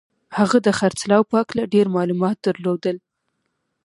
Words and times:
هغه 0.37 0.57
د 0.65 0.67
خرڅلاو 0.77 1.27
په 1.29 1.35
هکله 1.41 1.63
ډېر 1.73 1.85
معلومات 1.95 2.37
درلودل 2.45 2.97